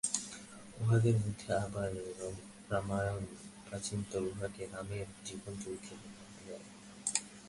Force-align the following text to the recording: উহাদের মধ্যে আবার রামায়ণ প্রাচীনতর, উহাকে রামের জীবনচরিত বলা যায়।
উহাদের 0.79 1.15
মধ্যে 1.15 1.49
আবার 1.65 1.91
রামায়ণ 2.71 3.23
প্রাচীনতর, 3.67 4.23
উহাকে 4.31 4.63
রামের 4.73 5.07
জীবনচরিত 5.25 5.87
বলা 6.03 6.41
যায়। 6.47 6.65